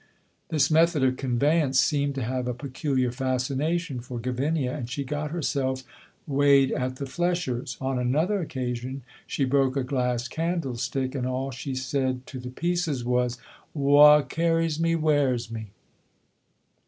This 0.49 0.71
method 0.71 1.03
of 1.03 1.15
conveyance 1.15 1.79
seemed 1.79 2.15
to 2.15 2.23
have 2.23 2.47
a 2.47 2.55
peculiar 2.55 3.11
fascination 3.11 3.99
for 3.99 4.17
Gavinia, 4.19 4.71
and 4.75 4.89
she 4.89 5.03
got 5.03 5.29
herself 5.29 5.83
weighed 6.25 6.71
at 6.71 6.95
the 6.95 7.05
flesher's. 7.05 7.77
On 7.79 7.99
another 7.99 8.39
occasion 8.39 9.03
she 9.27 9.45
broke 9.45 9.77
a 9.77 9.83
glass 9.83 10.27
candlestick, 10.27 11.13
and 11.13 11.27
all 11.27 11.51
she 11.51 11.75
said 11.75 12.25
to 12.25 12.39
the 12.39 12.49
pieces 12.49 13.05
was, 13.05 13.37
"Wha 13.75 14.23
carries 14.23 14.79
me, 14.79 14.95
wears 14.95 15.51
me." 15.51 15.67